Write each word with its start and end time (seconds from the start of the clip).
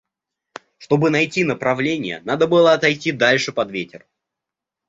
Чтобы 0.79 1.11
найти 1.11 1.43
направление, 1.43 2.23
надо 2.25 2.47
было 2.47 2.73
отойти 2.73 3.11
дальше 3.11 3.51
под 3.51 3.69
ветер. 3.69 4.07